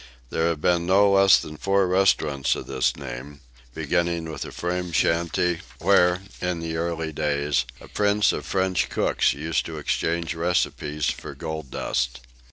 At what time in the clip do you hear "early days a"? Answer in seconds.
6.77-7.87